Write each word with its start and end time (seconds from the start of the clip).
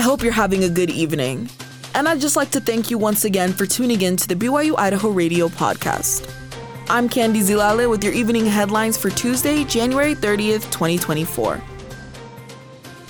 I 0.00 0.02
hope 0.02 0.22
you're 0.22 0.32
having 0.32 0.64
a 0.64 0.68
good 0.70 0.88
evening. 0.88 1.50
And 1.94 2.08
I'd 2.08 2.22
just 2.22 2.34
like 2.34 2.50
to 2.52 2.60
thank 2.60 2.90
you 2.90 2.96
once 2.96 3.26
again 3.26 3.52
for 3.52 3.66
tuning 3.66 4.00
in 4.00 4.16
to 4.16 4.26
the 4.26 4.34
BYU 4.34 4.74
Idaho 4.78 5.10
Radio 5.10 5.48
podcast. 5.48 6.26
I'm 6.88 7.06
Candy 7.06 7.40
Zilale 7.40 7.90
with 7.90 8.02
your 8.02 8.14
evening 8.14 8.46
headlines 8.46 8.96
for 8.96 9.10
Tuesday, 9.10 9.62
January 9.64 10.14
30th, 10.14 10.72
2024. 10.72 11.60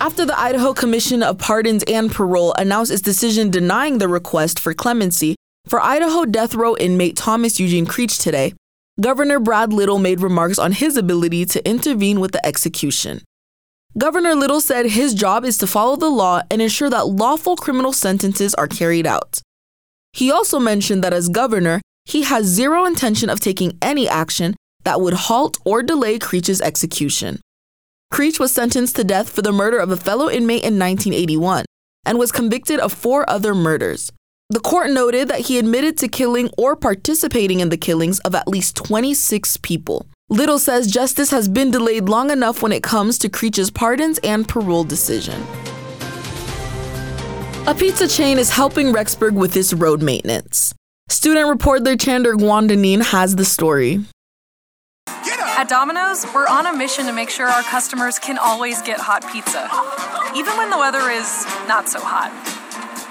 After 0.01 0.27
the 0.27 0.37
Idaho 0.37 0.75
Commission 0.75 1.23
of 1.23 1.39
Pardons 1.39 1.85
and 1.87 2.11
Parole 2.11 2.55
announced 2.59 2.91
its 2.91 3.03
decision 3.03 3.51
denying 3.51 3.99
the 3.99 4.09
request 4.09 4.59
for 4.59 4.75
clemency 4.75 5.37
for 5.69 5.81
Idaho 5.81 6.25
death 6.25 6.57
row 6.57 6.77
inmate 6.77 7.15
Thomas 7.15 7.61
Eugene 7.61 7.87
Creech 7.87 8.19
today, 8.19 8.53
Governor 9.01 9.39
Brad 9.39 9.73
Little 9.73 10.01
made 10.01 10.21
remarks 10.21 10.59
on 10.59 10.73
his 10.73 10.97
ability 10.97 11.47
to 11.47 11.65
intervene 11.65 12.19
with 12.19 12.33
the 12.33 12.45
execution. 12.45 13.21
Governor 13.99 14.37
Little 14.37 14.61
said 14.61 14.87
his 14.87 15.15
job 15.15 15.45
is 15.45 15.59
to 15.59 15.67
follow 15.67 15.97
the 15.97 16.09
law 16.09 16.43
and 16.49 16.63
ensure 16.63 16.89
that 16.91 17.09
lawful 17.09 17.57
criminal 17.57 17.93
sentences 17.93 18.55
are 18.55 18.69
carried 18.69 19.05
out. 19.05 19.41
He 20.13 20.31
also 20.31 20.61
mentioned 20.61 21.03
that 21.03 21.13
as 21.13 21.29
governor, 21.29 21.81
he 22.05 22.23
has 22.23 22.47
zero 22.47 22.85
intention 22.85 23.29
of 23.29 23.41
taking 23.41 23.77
any 23.83 24.09
action 24.09 24.55
that 24.85 25.01
would 25.01 25.15
halt 25.15 25.59
or 25.65 25.83
delay 25.83 26.21
Creech's 26.21 26.61
execution. 26.61 27.41
Creech 28.13 28.39
was 28.39 28.53
sentenced 28.53 28.95
to 28.97 29.05
death 29.05 29.29
for 29.29 29.43
the 29.43 29.53
murder 29.53 29.79
of 29.79 29.91
a 29.91 29.97
fellow 29.97 30.31
inmate 30.31 30.63
in 30.63 30.79
1981 30.79 31.65
and 32.05 32.19
was 32.19 32.33
convicted 32.33 32.79
of 32.79 32.93
four 32.93 33.29
other 33.29 33.55
murders. 33.55 34.13
The 34.51 34.61
court 34.61 34.91
noted 34.91 35.29
that 35.29 35.43
he 35.43 35.59
admitted 35.59 35.99
to 35.99 36.09
killing 36.09 36.49
or 36.57 36.75
participating 36.77 37.61
in 37.61 37.69
the 37.69 37.77
killings 37.77 38.21
of 38.21 38.35
at 38.35 38.49
least 38.49 38.77
26 38.77 39.59
people. 39.59 40.07
Little 40.33 40.61
says 40.61 40.87
justice 40.87 41.33
has 41.33 41.49
been 41.49 41.73
delayed 41.73 42.09
long 42.09 42.31
enough 42.31 42.63
when 42.63 42.71
it 42.71 42.85
comes 42.85 43.19
to 43.19 43.29
Creech's 43.29 43.69
pardons 43.69 44.21
and 44.23 44.47
parole 44.47 44.85
decision. 44.85 45.43
A 47.67 47.75
pizza 47.77 48.07
chain 48.07 48.39
is 48.39 48.49
helping 48.49 48.93
Rexburg 48.93 49.33
with 49.33 49.57
its 49.57 49.73
road 49.73 50.03
maintenance. 50.03 50.73
Student 51.09 51.49
reporter 51.49 51.97
Chandler 51.97 52.37
Guadagnin 52.37 53.03
has 53.03 53.35
the 53.35 53.45
story. 53.45 54.05
At 55.09 55.69
Domino's, 55.69 56.25
we're 56.33 56.47
on 56.47 56.65
a 56.65 56.77
mission 56.77 57.07
to 57.07 57.13
make 57.13 57.29
sure 57.29 57.49
our 57.49 57.63
customers 57.65 58.21
can 58.21 58.39
always 58.39 58.81
get 58.83 59.01
hot 59.01 59.25
pizza, 59.33 59.69
even 60.39 60.57
when 60.57 60.71
the 60.71 60.79
weather 60.79 61.11
is 61.11 61.45
not 61.67 61.89
so 61.89 61.99
hot. 62.01 62.31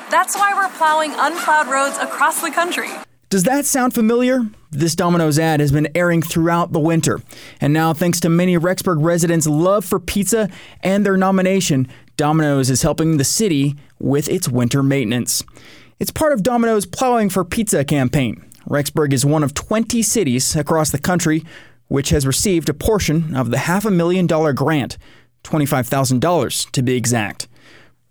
That's 0.09 0.38
why 0.38 0.54
we're 0.54 0.73
plowing 0.78 1.11
unplowed 1.17 1.67
roads 1.67 1.98
across 1.98 2.42
the 2.42 2.50
country. 2.50 2.89
Does 3.30 3.44
that 3.44 3.68
sound 3.68 3.94
familiar? 3.94 4.42
This 4.72 4.96
Domino's 4.96 5.38
ad 5.38 5.60
has 5.60 5.72
been 5.72 5.88
airing 5.94 6.24
throughout 6.24 6.72
the 6.72 6.80
winter. 6.80 7.22
And 7.62 7.72
now, 7.72 7.94
thanks 7.94 8.20
to 8.22 8.30
many 8.30 8.58
Rexburg 8.58 9.04
residents' 9.04 9.46
love 9.46 9.86
for 9.86 10.00
pizza 10.00 10.50
and 10.82 11.06
their 11.06 11.16
nomination, 11.16 11.88
Domino's 12.18 12.72
is 12.72 12.82
helping 12.82 13.18
the 13.18 13.24
city 13.24 13.76
with 14.00 14.28
its 14.30 14.50
winter 14.50 14.82
maintenance. 14.82 15.44
It's 16.00 16.10
part 16.10 16.34
of 16.34 16.42
Domino's 16.42 16.88
Plowing 16.88 17.30
for 17.30 17.46
Pizza 17.46 17.86
campaign. 17.86 18.44
Rexburg 18.68 19.14
is 19.14 19.28
one 19.28 19.44
of 19.44 19.54
20 19.54 20.02
cities 20.02 20.56
across 20.56 20.90
the 20.90 20.98
country 20.98 21.44
which 21.88 22.10
has 22.10 22.26
received 22.26 22.68
a 22.68 22.74
portion 22.74 23.36
of 23.36 23.52
the 23.52 23.60
half 23.60 23.86
a 23.86 23.92
million 23.92 24.26
dollar 24.26 24.54
grant, 24.54 24.98
$25,000 25.44 26.72
to 26.72 26.82
be 26.82 26.96
exact. 26.96 27.48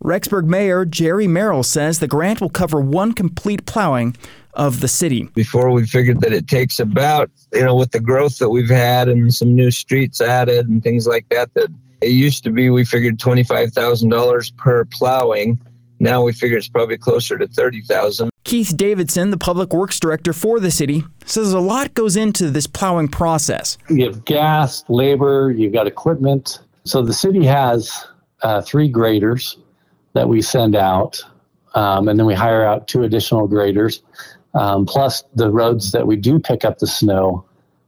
Rexburg 0.02 0.44
Mayor 0.44 0.84
Jerry 0.84 1.26
Merrill 1.26 1.64
says 1.64 1.98
the 1.98 2.06
grant 2.06 2.40
will 2.40 2.50
cover 2.50 2.80
one 2.80 3.12
complete 3.12 3.66
plowing 3.66 4.16
of 4.54 4.80
the 4.80 4.88
city. 4.88 5.24
Before 5.34 5.70
we 5.70 5.86
figured 5.86 6.20
that 6.20 6.32
it 6.32 6.48
takes 6.48 6.80
about, 6.80 7.30
you 7.52 7.64
know, 7.64 7.74
with 7.74 7.92
the 7.92 8.00
growth 8.00 8.38
that 8.38 8.50
we've 8.50 8.68
had 8.68 9.08
and 9.08 9.32
some 9.32 9.54
new 9.54 9.70
streets 9.70 10.20
added 10.20 10.68
and 10.68 10.82
things 10.82 11.06
like 11.06 11.28
that, 11.30 11.52
that 11.54 11.70
it 12.00 12.10
used 12.10 12.44
to 12.44 12.50
be 12.50 12.70
we 12.70 12.84
figured 12.84 13.18
$25,000 13.18 14.56
per 14.56 14.84
plowing. 14.86 15.60
Now 16.00 16.22
we 16.22 16.32
figure 16.32 16.56
it's 16.56 16.68
probably 16.68 16.96
closer 16.96 17.36
to 17.38 17.48
30,000. 17.48 18.30
Keith 18.44 18.76
Davidson, 18.76 19.30
the 19.30 19.36
public 19.36 19.72
works 19.72 19.98
director 19.98 20.32
for 20.32 20.60
the 20.60 20.70
city, 20.70 21.04
says 21.26 21.52
a 21.52 21.60
lot 21.60 21.92
goes 21.94 22.16
into 22.16 22.50
this 22.50 22.66
plowing 22.66 23.08
process. 23.08 23.76
You 23.90 24.04
have 24.06 24.24
gas, 24.24 24.84
labor, 24.88 25.52
you've 25.56 25.72
got 25.72 25.86
equipment. 25.86 26.60
So 26.84 27.02
the 27.02 27.12
city 27.12 27.44
has 27.44 28.06
uh, 28.42 28.62
three 28.62 28.88
graders 28.88 29.58
that 30.14 30.28
we 30.28 30.40
send 30.40 30.76
out, 30.76 31.20
um, 31.74 32.08
and 32.08 32.18
then 32.18 32.26
we 32.26 32.34
hire 32.34 32.64
out 32.64 32.88
two 32.88 33.02
additional 33.02 33.46
graders, 33.46 34.02
um, 34.54 34.86
plus 34.86 35.24
the 35.34 35.50
roads 35.50 35.92
that 35.92 36.06
we 36.06 36.16
do 36.16 36.38
pick 36.38 36.64
up 36.64 36.78
the 36.78 36.86
snow 36.86 37.44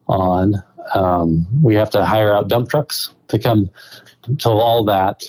on. 0.08 0.62
Um, 0.94 1.46
we 1.62 1.74
have 1.74 1.90
to 1.90 2.04
hire 2.04 2.34
out 2.34 2.48
dump 2.48 2.68
trucks 2.68 3.14
to 3.28 3.38
come. 3.38 3.70
So 4.38 4.52
all 4.52 4.84
that 4.84 5.22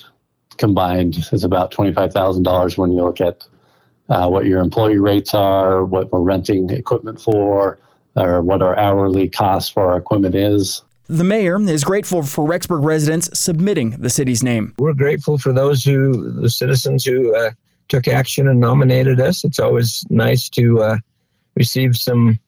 combined 0.57 1.27
is 1.31 1.43
about 1.43 1.71
twenty-five 1.71 2.13
thousand 2.13 2.43
dollars 2.43 2.77
when 2.77 2.91
you 2.91 3.03
look 3.03 3.21
at 3.21 3.45
uh, 4.09 4.27
what 4.27 4.45
your 4.45 4.59
employee 4.59 4.99
rates 4.99 5.33
are, 5.33 5.85
what 5.85 6.11
we're 6.11 6.19
renting 6.19 6.69
equipment 6.69 7.21
for, 7.21 7.77
or 8.15 8.41
what 8.41 8.61
our 8.61 8.77
hourly 8.77 9.29
cost 9.29 9.73
for 9.73 9.91
our 9.91 9.97
equipment 9.97 10.35
is. 10.35 10.83
The 11.07 11.23
mayor 11.23 11.59
is 11.61 11.83
grateful 11.83 12.23
for 12.23 12.47
Rexburg 12.47 12.83
residents 12.85 13.29
submitting 13.37 13.91
the 13.91 14.09
city's 14.09 14.43
name. 14.43 14.73
We're 14.77 14.93
grateful 14.93 15.37
for 15.37 15.51
those 15.51 15.83
who, 15.83 16.31
the 16.41 16.49
citizens 16.49 17.03
who 17.03 17.35
uh, 17.35 17.51
took 17.89 18.07
action 18.07 18.47
and 18.47 18.59
nominated 18.59 19.19
us. 19.19 19.43
It's 19.43 19.59
always 19.59 20.05
nice 20.09 20.47
to 20.49 20.81
uh, 20.81 20.97
receive 21.55 21.95
some 21.95 22.39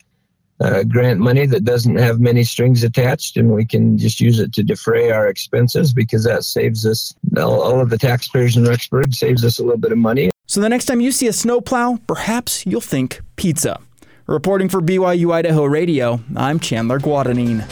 uh, 0.59 0.84
grant 0.84 1.19
money 1.19 1.46
that 1.46 1.64
doesn't 1.66 1.96
have 1.96 2.19
many 2.19 2.44
strings 2.44 2.84
attached, 2.84 3.38
and 3.38 3.52
we 3.52 3.66
can 3.66 3.97
just 3.97 4.19
use 4.19 4.40
it 4.40 4.53
to 4.53 4.64
defray 4.64 5.12
our 5.12 5.28
expenses 5.28 5.94
because 5.94 6.24
that 6.24 6.44
saves 6.44 6.86
us, 6.86 7.13
all, 7.38 7.62
all 7.62 7.81
of 7.81 7.90
the 7.90 7.97
taxpayers 7.97 8.56
in 8.56 8.63
Rexburg, 8.63 9.13
saves 9.13 9.44
us 9.44 9.59
a 9.59 9.63
little 9.63 9.78
bit 9.78 9.92
of 9.92 9.97
money. 9.97 10.30
So 10.47 10.62
the 10.62 10.69
next 10.69 10.86
time 10.86 11.02
you 11.02 11.12
see 11.12 11.28
a 11.28 11.34
snowplow, 11.34 12.00
perhaps 12.08 12.66
you'll 12.66 12.81
think 12.81 13.22
pizza. 13.36 13.80
Reporting 14.25 14.69
for 14.69 14.80
BYU 14.80 15.34
Idaho 15.34 15.66
Radio, 15.66 16.22
I'm 16.36 16.59
Chandler 16.59 17.00
Guadagnin. 17.00 17.68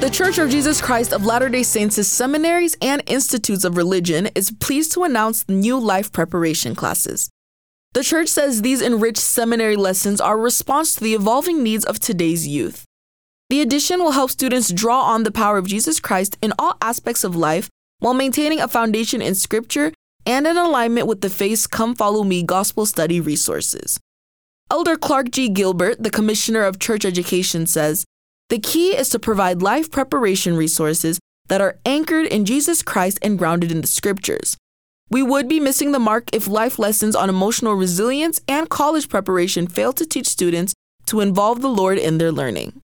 The 0.00 0.10
Church 0.10 0.38
of 0.38 0.50
Jesus 0.50 0.80
Christ 0.80 1.12
of 1.12 1.24
Latter 1.24 1.48
day 1.48 1.62
Saints' 1.62 2.08
seminaries 2.08 2.76
and 2.80 3.02
institutes 3.06 3.64
of 3.64 3.76
religion 3.76 4.28
is 4.34 4.50
pleased 4.50 4.92
to 4.92 5.04
announce 5.04 5.48
new 5.48 5.78
life 5.78 6.10
preparation 6.10 6.74
classes. 6.74 7.30
The 7.92 8.04
church 8.04 8.28
says 8.28 8.62
these 8.62 8.80
enriched 8.80 9.18
seminary 9.18 9.74
lessons 9.74 10.20
are 10.20 10.34
a 10.34 10.40
response 10.40 10.94
to 10.94 11.00
the 11.00 11.14
evolving 11.14 11.62
needs 11.62 11.84
of 11.84 11.98
today's 11.98 12.46
youth. 12.46 12.84
The 13.48 13.60
addition 13.60 13.98
will 13.98 14.12
help 14.12 14.30
students 14.30 14.72
draw 14.72 15.02
on 15.02 15.24
the 15.24 15.32
power 15.32 15.58
of 15.58 15.66
Jesus 15.66 15.98
Christ 15.98 16.38
in 16.40 16.52
all 16.56 16.76
aspects 16.80 17.24
of 17.24 17.34
life 17.34 17.68
while 17.98 18.14
maintaining 18.14 18.60
a 18.60 18.68
foundation 18.68 19.20
in 19.20 19.34
Scripture 19.34 19.92
and 20.24 20.46
in 20.46 20.56
alignment 20.56 21.08
with 21.08 21.20
the 21.20 21.28
faith's 21.30 21.66
Come 21.66 21.96
Follow 21.96 22.22
Me 22.22 22.44
gospel 22.44 22.86
study 22.86 23.20
resources. 23.20 23.98
Elder 24.70 24.96
Clark 24.96 25.32
G. 25.32 25.48
Gilbert, 25.48 26.00
the 26.00 26.10
Commissioner 26.10 26.62
of 26.62 26.78
Church 26.78 27.04
Education, 27.04 27.66
says 27.66 28.04
the 28.50 28.60
key 28.60 28.96
is 28.96 29.08
to 29.08 29.18
provide 29.18 29.62
life 29.62 29.90
preparation 29.90 30.56
resources 30.56 31.18
that 31.48 31.60
are 31.60 31.78
anchored 31.84 32.26
in 32.26 32.44
Jesus 32.44 32.82
Christ 32.82 33.18
and 33.20 33.36
grounded 33.36 33.72
in 33.72 33.80
the 33.80 33.88
scriptures. 33.88 34.56
We 35.10 35.24
would 35.24 35.48
be 35.48 35.58
missing 35.58 35.90
the 35.90 35.98
mark 35.98 36.32
if 36.32 36.46
life 36.46 36.78
lessons 36.78 37.16
on 37.16 37.28
emotional 37.28 37.74
resilience 37.74 38.40
and 38.46 38.68
college 38.68 39.08
preparation 39.08 39.66
fail 39.66 39.92
to 39.94 40.06
teach 40.06 40.28
students 40.28 40.72
to 41.06 41.18
involve 41.20 41.60
the 41.60 41.68
Lord 41.68 41.98
in 41.98 42.18
their 42.18 42.30
learning. 42.30 42.80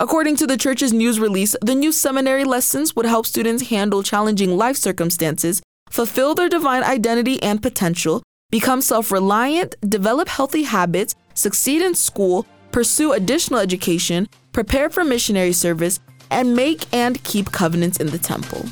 According 0.00 0.36
to 0.36 0.46
the 0.46 0.56
church's 0.56 0.94
news 0.94 1.20
release, 1.20 1.54
the 1.60 1.74
new 1.74 1.92
seminary 1.92 2.44
lessons 2.44 2.96
would 2.96 3.04
help 3.04 3.26
students 3.26 3.68
handle 3.68 4.02
challenging 4.02 4.56
life 4.56 4.76
circumstances, 4.76 5.62
fulfill 5.90 6.34
their 6.34 6.48
divine 6.48 6.82
identity 6.82 7.40
and 7.42 7.62
potential, 7.62 8.22
become 8.50 8.80
self 8.80 9.12
reliant, 9.12 9.74
develop 9.86 10.28
healthy 10.28 10.62
habits, 10.62 11.14
succeed 11.34 11.82
in 11.82 11.94
school, 11.94 12.46
pursue 12.72 13.12
additional 13.12 13.60
education, 13.60 14.26
prepare 14.52 14.88
for 14.88 15.04
missionary 15.04 15.52
service, 15.52 16.00
and 16.30 16.56
make 16.56 16.86
and 16.94 17.22
keep 17.22 17.52
covenants 17.52 17.98
in 17.98 18.06
the 18.06 18.18
temple. 18.18 18.66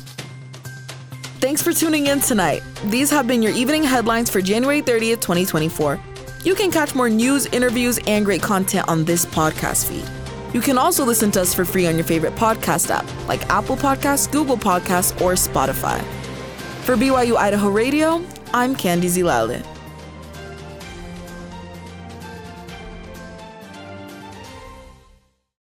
Thanks 1.53 1.61
for 1.61 1.71
tuning 1.71 2.07
in 2.07 2.19
tonight. 2.19 2.63
These 2.85 3.11
have 3.11 3.27
been 3.27 3.43
your 3.43 3.53
evening 3.53 3.83
headlines 3.83 4.27
for 4.27 4.41
January 4.41 4.81
30th, 4.81 5.21
2024. 5.21 5.99
You 6.43 6.55
can 6.55 6.71
catch 6.71 6.95
more 6.95 7.11
news, 7.11 7.45
interviews, 7.45 7.99
and 8.07 8.25
great 8.25 8.41
content 8.41 8.87
on 8.89 9.05
this 9.05 9.23
podcast 9.23 9.87
feed. 9.87 10.03
You 10.51 10.61
can 10.61 10.79
also 10.79 11.05
listen 11.05 11.29
to 11.29 11.41
us 11.41 11.53
for 11.53 11.63
free 11.63 11.85
on 11.85 11.93
your 11.93 12.05
favorite 12.05 12.33
podcast 12.33 12.89
app, 12.89 13.05
like 13.27 13.47
Apple 13.51 13.75
Podcasts, 13.75 14.31
Google 14.31 14.57
Podcasts, 14.57 15.21
or 15.21 15.33
Spotify. 15.33 16.01
For 16.85 16.95
BYU 16.95 17.35
Idaho 17.35 17.69
Radio, 17.69 18.25
I'm 18.51 18.75
Candy 18.75 19.07
Zilale. 19.07 19.63